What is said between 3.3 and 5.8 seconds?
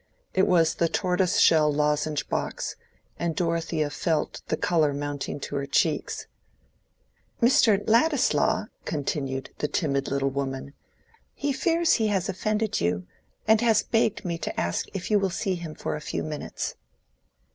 Dorothea felt the color mounting to her